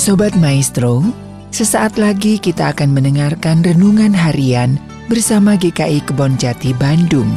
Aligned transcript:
Sobat 0.00 0.32
Maestro, 0.40 1.04
sesaat 1.52 2.00
lagi 2.00 2.40
kita 2.40 2.72
akan 2.72 2.96
mendengarkan 2.96 3.60
renungan 3.60 4.16
harian 4.16 4.80
bersama 5.12 5.60
GKI 5.60 6.00
Kebon 6.08 6.40
Jati 6.40 6.72
Bandung. 6.72 7.28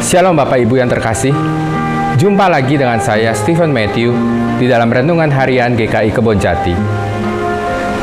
Shalom 0.00 0.32
Bapak 0.32 0.64
Ibu 0.64 0.80
yang 0.80 0.88
terkasih. 0.88 1.36
Jumpa 2.18 2.50
lagi 2.50 2.74
dengan 2.74 2.98
saya 2.98 3.30
Stephen 3.30 3.70
Matthew 3.70 4.10
di 4.58 4.66
dalam 4.66 4.90
renungan 4.90 5.30
harian 5.30 5.78
GKI 5.78 6.10
Kebon 6.10 6.34
Jati. 6.34 6.74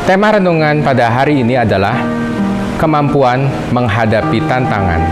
Tema 0.08 0.32
renungan 0.32 0.80
pada 0.80 1.12
hari 1.12 1.44
ini 1.44 1.52
adalah 1.52 2.00
kemampuan 2.80 3.44
menghadapi 3.76 4.40
tantangan. 4.48 5.04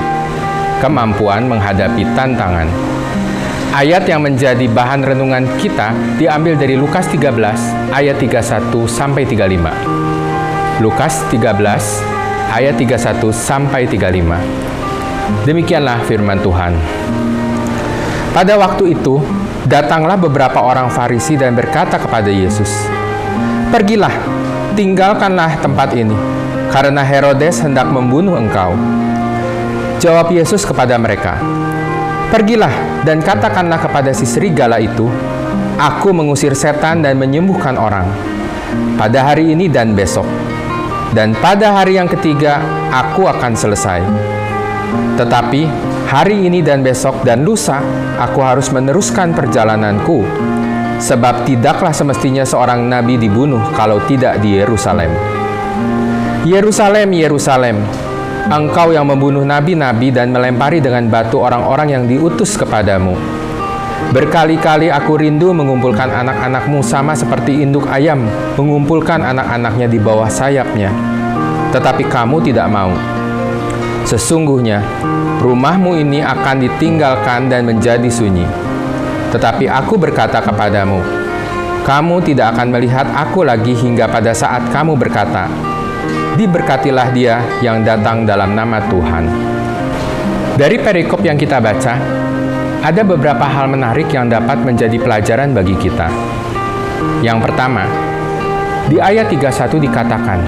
Kemampuan 0.80 1.45
menghadapi 1.45 2.00
tantangan. 2.16 2.64
Ayat 3.76 4.09
yang 4.09 4.24
menjadi 4.24 4.64
bahan 4.72 5.04
renungan 5.04 5.52
kita 5.60 5.92
diambil 6.16 6.56
dari 6.56 6.73
Lukas 6.73 7.04
13 7.12 7.92
ayat 7.92 8.16
31 8.16 8.73
sampai 8.88 9.28
35. 9.28 10.80
Lukas 10.80 11.20
13 11.28 11.52
ayat 12.56 12.73
31 12.80 13.20
sampai 13.36 13.84
35. 13.84 15.45
Demikianlah 15.45 16.00
firman 16.09 16.40
Tuhan. 16.40 16.73
Pada 18.34 18.59
waktu 18.59 18.98
itu, 18.98 19.23
datanglah 19.62 20.19
beberapa 20.19 20.59
orang 20.59 20.91
Farisi 20.91 21.38
dan 21.38 21.55
berkata 21.55 22.02
kepada 22.02 22.27
Yesus, 22.27 22.66
"Pergilah, 23.71 24.10
tinggalkanlah 24.74 25.63
tempat 25.63 25.95
ini, 25.95 26.18
karena 26.74 27.07
Herodes 27.07 27.63
hendak 27.63 27.87
membunuh 27.87 28.35
engkau." 28.35 28.74
Jawab 30.02 30.35
Yesus 30.35 30.66
kepada 30.66 30.99
mereka, 30.99 31.38
"Pergilah 32.35 32.74
dan 33.07 33.23
katakanlah 33.23 33.79
kepada 33.79 34.10
si 34.10 34.26
serigala 34.26 34.82
itu, 34.82 35.07
Aku 35.74 36.15
mengusir 36.15 36.54
setan 36.54 37.02
dan 37.02 37.19
menyembuhkan 37.19 37.74
orang 37.74 38.07
pada 38.95 39.26
hari 39.26 39.51
ini 39.54 39.66
dan 39.66 39.91
besok, 39.91 40.23
dan 41.10 41.35
pada 41.38 41.74
hari 41.74 41.98
yang 41.98 42.07
ketiga 42.10 42.59
aku 42.91 43.30
akan 43.30 43.54
selesai." 43.54 44.02
Tetapi 45.19 45.93
hari 46.15 46.46
ini 46.46 46.62
dan 46.62 46.87
besok 46.87 47.26
dan 47.26 47.43
lusa 47.43 47.82
aku 48.23 48.38
harus 48.38 48.70
meneruskan 48.70 49.34
perjalananku 49.34 50.23
sebab 51.02 51.43
tidaklah 51.43 51.90
semestinya 51.90 52.46
seorang 52.46 52.87
nabi 52.87 53.18
dibunuh 53.18 53.59
kalau 53.74 53.98
tidak 54.07 54.38
di 54.38 54.62
Yerusalem. 54.62 55.10
Yerusalem, 56.46 57.10
Yerusalem, 57.10 57.82
engkau 58.46 58.95
yang 58.95 59.10
membunuh 59.10 59.42
nabi-nabi 59.42 60.15
dan 60.15 60.30
melempari 60.30 60.79
dengan 60.79 61.10
batu 61.10 61.42
orang-orang 61.42 61.98
yang 61.98 62.04
diutus 62.07 62.54
kepadamu. 62.54 63.18
Berkali-kali 64.15 64.94
aku 64.94 65.19
rindu 65.19 65.50
mengumpulkan 65.50 66.15
anak-anakmu 66.15 66.78
sama 66.87 67.19
seperti 67.19 67.59
induk 67.59 67.91
ayam 67.91 68.22
mengumpulkan 68.54 69.19
anak-anaknya 69.19 69.91
di 69.91 69.98
bawah 69.98 70.31
sayapnya. 70.31 70.94
Tetapi 71.75 72.06
kamu 72.06 72.38
tidak 72.47 72.70
mau. 72.70 72.94
Sesungguhnya, 74.05 74.84
rumahmu 75.41 75.97
ini 75.97 76.21
akan 76.21 76.60
ditinggalkan 76.60 77.49
dan 77.49 77.65
menjadi 77.65 78.05
sunyi. 78.12 78.44
Tetapi 79.33 79.65
aku 79.65 79.97
berkata 79.97 80.44
kepadamu, 80.44 81.00
kamu 81.88 82.21
tidak 82.25 82.53
akan 82.56 82.69
melihat 82.69 83.09
aku 83.16 83.49
lagi 83.49 83.72
hingga 83.72 84.05
pada 84.09 84.37
saat 84.37 84.69
kamu 84.69 84.97
berkata, 84.97 85.49
Diberkatilah 86.37 87.14
dia 87.14 87.41
yang 87.64 87.81
datang 87.87 88.28
dalam 88.28 88.53
nama 88.53 88.82
Tuhan. 88.93 89.25
Dari 90.54 90.76
perikop 90.82 91.25
yang 91.25 91.41
kita 91.41 91.62
baca, 91.62 91.94
ada 92.84 93.03
beberapa 93.06 93.48
hal 93.48 93.72
menarik 93.72 94.12
yang 94.12 94.28
dapat 94.28 94.60
menjadi 94.60 95.00
pelajaran 95.00 95.56
bagi 95.56 95.72
kita. 95.81 96.12
Yang 97.25 97.38
pertama, 97.48 97.88
di 98.84 99.00
ayat 99.00 99.32
31 99.32 99.81
dikatakan, 99.81 100.38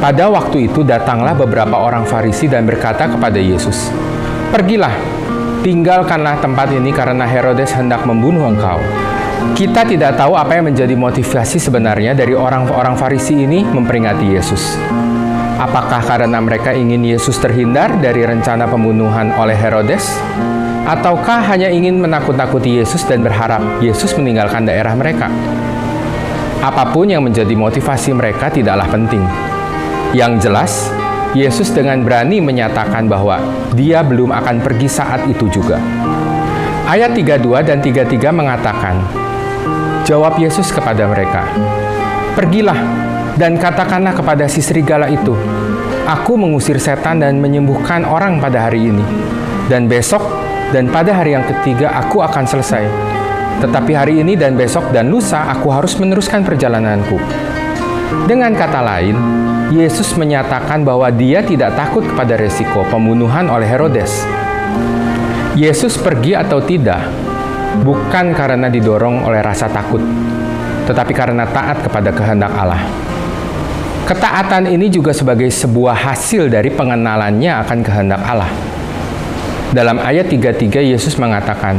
pada 0.00 0.32
waktu 0.32 0.64
itu 0.64 0.80
datanglah 0.80 1.36
beberapa 1.36 1.76
orang 1.76 2.08
Farisi 2.08 2.48
dan 2.48 2.64
berkata 2.64 3.04
kepada 3.04 3.36
Yesus, 3.36 3.92
"Pergilah, 4.48 4.96
tinggalkanlah 5.60 6.40
tempat 6.40 6.72
ini 6.72 6.88
karena 6.88 7.28
Herodes 7.28 7.76
hendak 7.76 8.08
membunuh 8.08 8.48
engkau." 8.48 8.80
Kita 9.52 9.84
tidak 9.84 10.16
tahu 10.16 10.40
apa 10.40 10.56
yang 10.56 10.72
menjadi 10.72 10.96
motivasi 10.96 11.60
sebenarnya 11.60 12.16
dari 12.16 12.32
orang-orang 12.32 12.96
Farisi 12.96 13.44
ini 13.44 13.60
memperingati 13.60 14.24
Yesus. 14.24 14.80
Apakah 15.60 16.00
karena 16.00 16.40
mereka 16.40 16.72
ingin 16.72 17.04
Yesus 17.04 17.36
terhindar 17.36 17.92
dari 18.00 18.24
rencana 18.24 18.64
pembunuhan 18.64 19.36
oleh 19.36 19.52
Herodes? 19.52 20.16
Ataukah 20.88 21.44
hanya 21.44 21.68
ingin 21.68 22.00
menakut-nakuti 22.00 22.80
Yesus 22.80 23.04
dan 23.04 23.20
berharap 23.20 23.60
Yesus 23.84 24.16
meninggalkan 24.16 24.64
daerah 24.64 24.96
mereka? 24.96 25.28
Apa 26.64 26.88
pun 26.88 27.04
yang 27.04 27.20
menjadi 27.20 27.52
motivasi 27.52 28.16
mereka 28.16 28.48
tidaklah 28.48 28.88
penting 28.88 29.49
yang 30.10 30.42
jelas, 30.42 30.90
Yesus 31.38 31.70
dengan 31.70 32.02
berani 32.02 32.42
menyatakan 32.42 33.06
bahwa 33.06 33.38
dia 33.78 34.02
belum 34.02 34.34
akan 34.34 34.58
pergi 34.58 34.90
saat 34.90 35.22
itu 35.30 35.46
juga. 35.46 35.78
Ayat 36.90 37.14
32 37.14 37.62
dan 37.62 37.78
33 37.78 38.34
mengatakan, 38.34 38.98
Jawab 40.02 40.42
Yesus 40.42 40.74
kepada 40.74 41.06
mereka, 41.06 41.46
Pergilah 42.34 42.74
dan 43.38 43.54
katakanlah 43.54 44.10
kepada 44.10 44.50
si 44.50 44.58
serigala 44.58 45.06
itu, 45.06 45.38
Aku 46.10 46.34
mengusir 46.34 46.82
setan 46.82 47.22
dan 47.22 47.38
menyembuhkan 47.38 48.02
orang 48.02 48.42
pada 48.42 48.66
hari 48.66 48.90
ini. 48.90 49.06
Dan 49.70 49.86
besok 49.86 50.26
dan 50.74 50.90
pada 50.90 51.14
hari 51.14 51.38
yang 51.38 51.46
ketiga 51.46 51.94
aku 51.94 52.18
akan 52.18 52.42
selesai. 52.42 52.82
Tetapi 53.62 53.92
hari 53.94 54.18
ini 54.18 54.34
dan 54.34 54.58
besok 54.58 54.90
dan 54.90 55.06
lusa 55.06 55.46
aku 55.46 55.70
harus 55.70 55.94
meneruskan 56.02 56.42
perjalananku. 56.42 57.14
Dengan 58.10 58.50
kata 58.58 58.82
lain, 58.82 59.14
Yesus 59.70 60.18
menyatakan 60.18 60.82
bahwa 60.82 61.06
dia 61.14 61.46
tidak 61.46 61.78
takut 61.78 62.02
kepada 62.02 62.34
resiko 62.34 62.82
pembunuhan 62.90 63.46
oleh 63.46 63.70
Herodes. 63.70 64.26
Yesus 65.54 65.94
pergi 65.94 66.34
atau 66.34 66.58
tidak 66.58 67.06
bukan 67.86 68.34
karena 68.34 68.66
didorong 68.66 69.22
oleh 69.30 69.38
rasa 69.38 69.70
takut, 69.70 70.02
tetapi 70.90 71.14
karena 71.14 71.46
taat 71.54 71.86
kepada 71.86 72.10
kehendak 72.10 72.50
Allah. 72.50 72.82
Ketaatan 74.10 74.66
ini 74.66 74.90
juga 74.90 75.14
sebagai 75.14 75.46
sebuah 75.46 75.94
hasil 75.94 76.50
dari 76.50 76.74
pengenalannya 76.74 77.62
akan 77.62 77.78
kehendak 77.78 78.26
Allah. 78.26 78.50
Dalam 79.70 80.02
ayat 80.02 80.26
33 80.26 80.82
Yesus 80.82 81.14
mengatakan, 81.14 81.78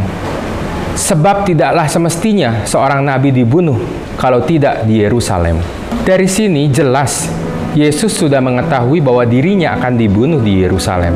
Sebab 0.96 1.44
tidaklah 1.44 1.92
semestinya 1.92 2.64
seorang 2.64 3.04
nabi 3.04 3.36
dibunuh 3.36 3.84
kalau 4.16 4.40
tidak 4.48 4.88
di 4.88 5.04
Yerusalem. 5.04 5.81
Dari 6.02 6.26
sini 6.26 6.66
jelas 6.66 7.30
Yesus 7.78 8.18
sudah 8.18 8.42
mengetahui 8.42 9.06
bahwa 9.06 9.22
dirinya 9.22 9.78
akan 9.78 10.02
dibunuh 10.02 10.42
di 10.42 10.66
Yerusalem 10.66 11.14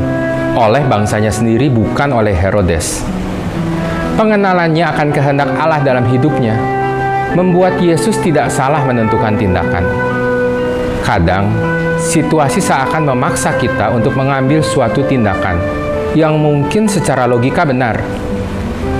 oleh 0.54 0.86
bangsanya 0.86 1.34
sendiri, 1.34 1.74
bukan 1.74 2.14
oleh 2.14 2.38
Herodes. 2.38 3.02
Pengenalannya 4.14 4.86
akan 4.86 5.10
kehendak 5.10 5.50
Allah 5.58 5.82
dalam 5.82 6.06
hidupnya 6.06 6.54
membuat 7.34 7.82
Yesus 7.82 8.14
tidak 8.22 8.54
salah 8.54 8.86
menentukan 8.86 9.34
tindakan. 9.34 9.90
Kadang, 11.02 11.50
situasi 11.98 12.62
seakan 12.62 13.10
memaksa 13.10 13.58
kita 13.58 13.90
untuk 13.90 14.14
mengambil 14.14 14.62
suatu 14.62 15.02
tindakan 15.10 15.58
yang 16.14 16.38
mungkin 16.38 16.86
secara 16.86 17.26
logika 17.26 17.66
benar, 17.66 18.06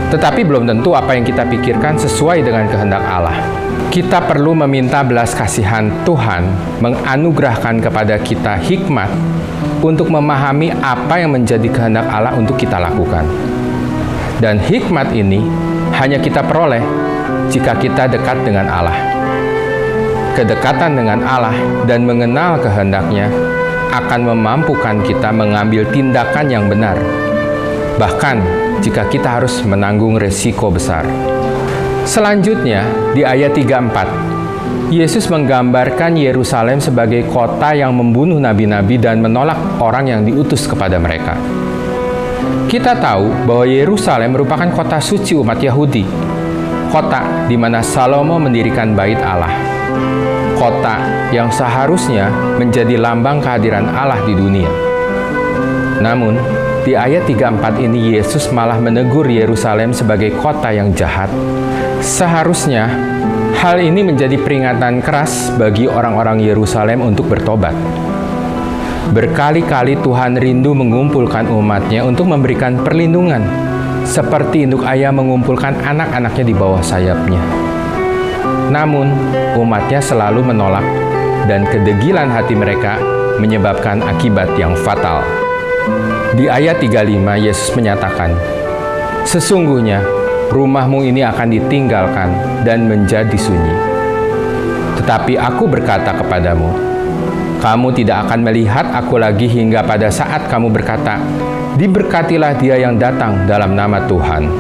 tetapi 0.10 0.42
belum 0.50 0.66
tentu 0.66 0.98
apa 0.98 1.14
yang 1.14 1.22
kita 1.22 1.46
pikirkan 1.46 2.02
sesuai 2.02 2.42
dengan 2.42 2.66
kehendak 2.66 3.06
Allah 3.06 3.65
kita 3.96 4.28
perlu 4.28 4.52
meminta 4.52 5.00
belas 5.08 5.32
kasihan 5.32 5.88
Tuhan 6.04 6.44
menganugerahkan 6.84 7.80
kepada 7.80 8.20
kita 8.20 8.60
hikmat 8.60 9.08
untuk 9.80 10.12
memahami 10.12 10.76
apa 10.84 11.22
yang 11.24 11.32
menjadi 11.32 11.70
kehendak 11.72 12.04
Allah 12.12 12.36
untuk 12.36 12.60
kita 12.60 12.76
lakukan. 12.76 13.24
Dan 14.44 14.60
hikmat 14.60 15.16
ini 15.16 15.40
hanya 15.96 16.20
kita 16.20 16.44
peroleh 16.44 16.84
jika 17.48 17.78
kita 17.80 18.12
dekat 18.12 18.44
dengan 18.44 18.68
Allah. 18.68 19.00
Kedekatan 20.36 21.00
dengan 21.00 21.24
Allah 21.24 21.56
dan 21.88 22.04
mengenal 22.04 22.60
kehendaknya 22.60 23.32
akan 23.96 24.28
memampukan 24.36 25.00
kita 25.08 25.32
mengambil 25.32 25.88
tindakan 25.88 26.52
yang 26.52 26.68
benar, 26.68 27.00
bahkan 27.96 28.44
jika 28.84 29.08
kita 29.08 29.40
harus 29.40 29.64
menanggung 29.64 30.20
resiko 30.20 30.68
besar. 30.68 31.08
Selanjutnya, 32.06 32.86
di 33.18 33.26
ayat 33.26 33.58
34, 33.58 34.94
Yesus 34.94 35.26
menggambarkan 35.26 36.14
Yerusalem 36.14 36.78
sebagai 36.78 37.26
kota 37.34 37.74
yang 37.74 37.98
membunuh 37.98 38.38
nabi-nabi 38.38 39.02
dan 39.02 39.26
menolak 39.26 39.58
orang 39.82 40.14
yang 40.14 40.22
diutus 40.22 40.70
kepada 40.70 41.02
mereka. 41.02 41.34
Kita 42.70 42.94
tahu 43.02 43.50
bahwa 43.50 43.66
Yerusalem 43.66 44.38
merupakan 44.38 44.70
kota 44.70 45.02
suci 45.02 45.34
umat 45.34 45.58
Yahudi, 45.58 46.06
kota 46.94 47.50
di 47.50 47.58
mana 47.58 47.82
Salomo 47.82 48.38
mendirikan 48.38 48.94
bait 48.94 49.18
Allah. 49.26 49.50
Kota 50.62 51.02
yang 51.34 51.50
seharusnya 51.50 52.30
menjadi 52.62 53.02
lambang 53.02 53.42
kehadiran 53.42 53.90
Allah 53.90 54.22
di 54.30 54.38
dunia. 54.38 54.70
Namun, 56.06 56.38
di 56.86 56.94
ayat 56.94 57.26
34 57.26 57.82
ini 57.82 58.14
Yesus 58.14 58.54
malah 58.54 58.78
menegur 58.78 59.26
Yerusalem 59.26 59.90
sebagai 59.90 60.38
kota 60.38 60.70
yang 60.70 60.94
jahat. 60.94 61.34
Seharusnya 61.98 62.86
hal 63.58 63.82
ini 63.82 64.06
menjadi 64.06 64.38
peringatan 64.38 65.02
keras 65.02 65.50
bagi 65.58 65.90
orang-orang 65.90 66.38
Yerusalem 66.46 67.02
untuk 67.02 67.26
bertobat. 67.26 67.74
Berkali-kali 69.10 69.98
Tuhan 69.98 70.38
rindu 70.38 70.78
mengumpulkan 70.78 71.50
umatnya 71.50 72.06
untuk 72.06 72.30
memberikan 72.30 72.78
perlindungan, 72.78 73.42
seperti 74.06 74.70
induk 74.70 74.86
ayah 74.86 75.10
mengumpulkan 75.10 75.82
anak-anaknya 75.82 76.46
di 76.46 76.54
bawah 76.54 76.86
sayapnya. 76.86 77.42
Namun, 78.70 79.10
umatnya 79.58 80.06
selalu 80.06 80.54
menolak 80.54 80.86
dan 81.50 81.66
kedegilan 81.66 82.30
hati 82.30 82.54
mereka 82.54 83.02
menyebabkan 83.42 84.06
akibat 84.06 84.54
yang 84.58 84.78
fatal. 84.86 85.26
Di 86.36 86.52
ayat 86.52 86.84
35 86.84 87.16
Yesus 87.40 87.72
menyatakan, 87.80 88.36
Sesungguhnya 89.24 90.04
rumahmu 90.52 91.08
ini 91.08 91.24
akan 91.24 91.48
ditinggalkan 91.48 92.60
dan 92.68 92.92
menjadi 92.92 93.40
sunyi. 93.40 93.72
Tetapi 95.00 95.40
aku 95.40 95.64
berkata 95.64 96.12
kepadamu, 96.12 96.76
kamu 97.64 97.88
tidak 97.96 98.28
akan 98.28 98.44
melihat 98.44 98.84
aku 98.92 99.16
lagi 99.16 99.48
hingga 99.48 99.80
pada 99.88 100.12
saat 100.12 100.52
kamu 100.52 100.76
berkata, 100.76 101.24
Diberkatilah 101.80 102.60
dia 102.60 102.84
yang 102.84 103.00
datang 103.00 103.48
dalam 103.48 103.72
nama 103.72 104.04
Tuhan. 104.04 104.52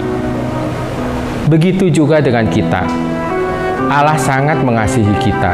Begitu 1.51 1.91
juga 1.91 2.23
dengan 2.23 2.47
kita. 2.47 2.87
Allah 3.91 4.15
sangat 4.15 4.63
mengasihi 4.63 5.15
kita. 5.19 5.51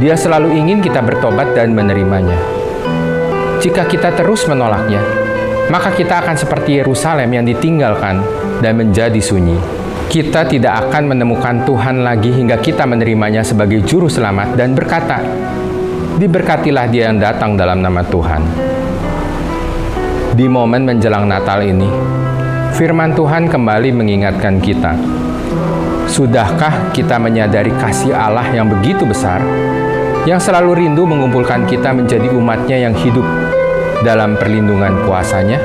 Dia 0.00 0.16
selalu 0.16 0.56
ingin 0.56 0.80
kita 0.80 1.04
bertobat 1.04 1.52
dan 1.52 1.76
menerimanya. 1.76 2.53
Jika 3.64 3.88
kita 3.88 4.12
terus 4.12 4.44
menolaknya, 4.44 5.00
maka 5.72 5.88
kita 5.96 6.20
akan 6.20 6.36
seperti 6.36 6.84
Yerusalem 6.84 7.32
yang 7.32 7.48
ditinggalkan 7.48 8.20
dan 8.60 8.76
menjadi 8.76 9.16
sunyi. 9.16 9.56
Kita 10.04 10.44
tidak 10.44 10.84
akan 10.84 11.16
menemukan 11.16 11.64
Tuhan 11.64 12.04
lagi 12.04 12.28
hingga 12.28 12.60
kita 12.60 12.84
menerimanya 12.84 13.40
sebagai 13.40 13.80
juru 13.80 14.04
selamat 14.04 14.60
dan 14.60 14.76
berkata, 14.76 15.16
Diberkatilah 16.20 16.92
dia 16.92 17.08
yang 17.08 17.16
datang 17.16 17.56
dalam 17.56 17.80
nama 17.80 18.04
Tuhan. 18.04 18.44
Di 20.36 20.44
momen 20.44 20.84
menjelang 20.84 21.24
Natal 21.24 21.64
ini, 21.64 21.88
firman 22.76 23.16
Tuhan 23.16 23.48
kembali 23.48 23.96
mengingatkan 23.96 24.60
kita, 24.60 24.92
Sudahkah 26.04 26.92
kita 26.92 27.16
menyadari 27.16 27.72
kasih 27.80 28.12
Allah 28.12 28.44
yang 28.52 28.68
begitu 28.68 29.08
besar, 29.08 29.40
yang 30.28 30.36
selalu 30.36 30.84
rindu 30.84 31.08
mengumpulkan 31.08 31.64
kita 31.64 31.96
menjadi 31.96 32.28
umatnya 32.28 32.76
yang 32.76 32.92
hidup 32.92 33.24
dalam 34.04 34.36
perlindungan 34.36 35.08
kuasanya? 35.08 35.56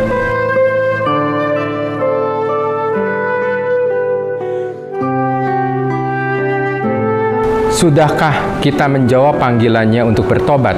Sudahkah 7.76 8.60
kita 8.64 8.88
menjawab 8.88 9.40
panggilannya 9.40 10.04
untuk 10.04 10.28
bertobat, 10.28 10.76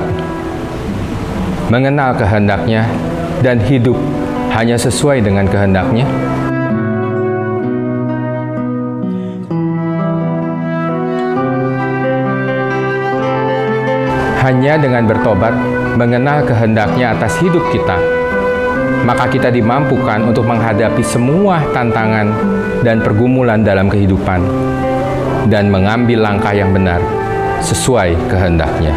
mengenal 1.70 2.14
kehendaknya, 2.14 2.86
dan 3.42 3.58
hidup 3.62 3.98
hanya 4.54 4.78
sesuai 4.78 5.26
dengan 5.26 5.50
kehendaknya? 5.50 6.06
Hanya 14.46 14.78
dengan 14.78 15.10
bertobat, 15.10 15.81
mengenal 15.96 16.44
kehendaknya 16.48 17.16
atas 17.16 17.40
hidup 17.42 17.64
kita, 17.72 17.98
maka 19.04 19.28
kita 19.28 19.50
dimampukan 19.50 20.24
untuk 20.24 20.46
menghadapi 20.46 21.02
semua 21.02 21.66
tantangan 21.74 22.32
dan 22.86 23.02
pergumulan 23.02 23.66
dalam 23.66 23.90
kehidupan 23.90 24.42
dan 25.50 25.74
mengambil 25.74 26.22
langkah 26.22 26.54
yang 26.54 26.70
benar 26.72 27.02
sesuai 27.62 28.14
kehendaknya. 28.30 28.94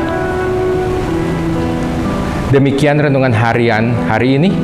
Demikian 2.52 3.02
renungan 3.02 3.35
harian 3.35 3.90
hari 4.06 4.38
ini. 4.38 4.55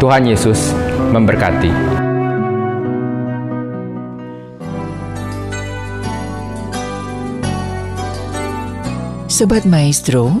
Tuhan 0.00 0.24
Yesus 0.24 0.72
memberkati. 1.12 2.00
Sobat 9.28 9.68
Maestro, 9.68 10.40